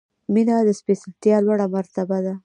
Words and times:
•مینه 0.33 0.55
د 0.67 0.69
سپېڅلتیا 0.79 1.37
لوړه 1.45 1.65
مرتبه 1.75 2.17
ده. 2.25 2.33